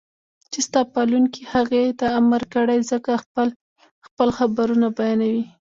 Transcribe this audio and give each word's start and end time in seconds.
چې 0.51 0.59
ستا 0.67 0.81
پالونکي 0.93 1.41
هغې 1.53 1.83
ته 1.99 2.05
امر 2.19 2.41
کړی 2.53 2.79
زکه 2.91 3.13
خپل 3.23 3.47
خپل 4.07 4.27
خبرونه 4.37 4.87
بيانوي 4.97 5.45